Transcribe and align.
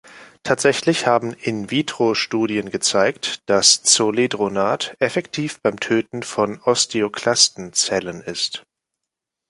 Tatsächlich 0.41 1.05
haben 1.05 1.31
„in 1.33 1.69
vitro“ 1.69 2.15
Studien 2.15 2.71
gezeigt, 2.71 3.47
dass 3.47 3.83
Zoledronat 3.83 4.95
effektiv 4.97 5.59
beim 5.61 5.79
Töten 5.79 6.23
von 6.23 6.59
Osteoklasten-Zellen 6.63 8.21
ist. 8.23 8.65